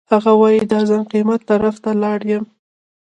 هغه 0.11 0.31
وایي 0.41 0.61
د 0.69 0.71
ارزان 0.79 1.03
قیمت 1.11 1.39
طرف 1.49 1.75
ته 1.83 1.91
لاړ 2.01 2.19
یم. 2.31 2.43